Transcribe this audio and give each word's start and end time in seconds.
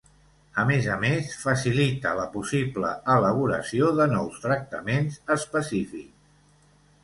A 0.61 0.63
més 0.69 0.85
a 0.93 0.95
més, 1.03 1.33
facilita 1.41 2.15
la 2.21 2.25
possible 2.37 2.95
elaboració 3.17 3.93
de 4.03 4.11
nous 4.17 4.43
tractaments 4.49 5.23
específics. 5.41 6.37